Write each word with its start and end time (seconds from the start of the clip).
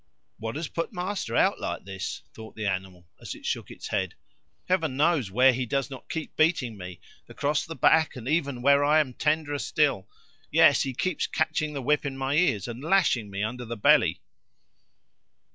"What 0.39 0.55
has 0.55 0.67
put 0.67 0.91
master 0.91 1.35
out 1.35 1.59
like 1.59 1.85
this?" 1.85 2.23
thought 2.33 2.55
the 2.55 2.65
animal 2.65 3.05
as 3.21 3.35
it 3.35 3.45
shook 3.45 3.69
its 3.69 3.89
head. 3.89 4.15
"Heaven 4.67 4.97
knows 4.97 5.29
where 5.29 5.53
he 5.53 5.67
does 5.67 5.91
not 5.91 6.09
keep 6.09 6.35
beating 6.35 6.75
me 6.75 6.99
across 7.29 7.67
the 7.67 7.75
back, 7.75 8.15
and 8.15 8.27
even 8.27 8.63
where 8.63 8.83
I 8.83 8.99
am 8.99 9.13
tenderer 9.13 9.59
still. 9.59 10.07
Yes, 10.49 10.81
he 10.81 10.95
keeps 10.95 11.27
catching 11.27 11.73
the 11.73 11.83
whip 11.83 12.03
in 12.03 12.17
my 12.17 12.33
ears, 12.33 12.67
and 12.67 12.83
lashing 12.83 13.29
me 13.29 13.43
under 13.43 13.63
the 13.63 13.77
belly." 13.77 14.21